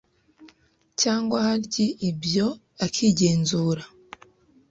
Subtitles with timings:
[1.01, 2.47] cyangwa haryi ibyo
[2.85, 3.83] akigenzura